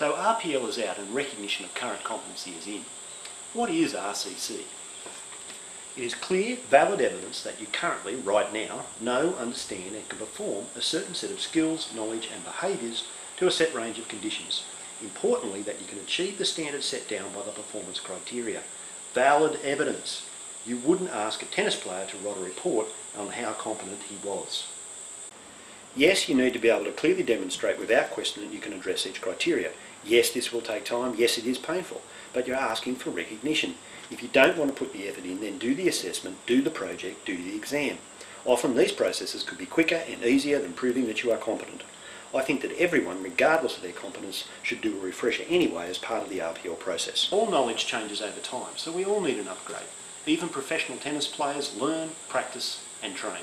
[0.00, 2.86] So RPL is out and recognition of current competency is in.
[3.52, 4.60] What is RCC?
[5.94, 10.68] It is clear, valid evidence that you currently, right now, know, understand and can perform
[10.74, 14.64] a certain set of skills, knowledge and behaviours to a set range of conditions.
[15.02, 18.62] Importantly, that you can achieve the standards set down by the performance criteria.
[19.12, 20.22] Valid evidence.
[20.64, 22.86] You wouldn't ask a tennis player to write a report
[23.18, 24.64] on how competent he was.
[25.96, 29.06] Yes, you need to be able to clearly demonstrate without question that you can address
[29.06, 29.72] each criteria.
[30.04, 31.14] Yes, this will take time.
[31.18, 32.00] Yes, it is painful.
[32.32, 33.74] But you're asking for recognition.
[34.10, 36.70] If you don't want to put the effort in, then do the assessment, do the
[36.70, 37.98] project, do the exam.
[38.44, 41.82] Often these processes could be quicker and easier than proving that you are competent.
[42.32, 46.22] I think that everyone, regardless of their competence, should do a refresher anyway as part
[46.22, 47.28] of the RPL process.
[47.32, 49.82] All knowledge changes over time, so we all need an upgrade.
[50.26, 53.42] Even professional tennis players learn, practice and train.